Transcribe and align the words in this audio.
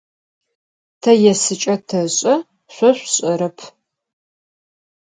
Te 1.01 1.11
yêsıç'e 1.23 1.75
teş'e, 1.87 2.35
şso 2.73 2.89
şsuş'erep. 2.97 3.57